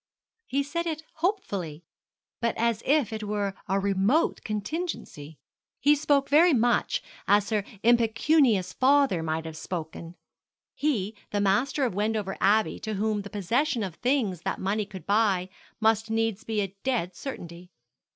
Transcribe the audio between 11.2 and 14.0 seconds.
the master of Wendover Abbey, to whom the possession of